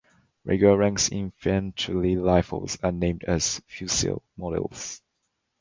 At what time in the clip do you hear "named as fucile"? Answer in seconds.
2.91-4.23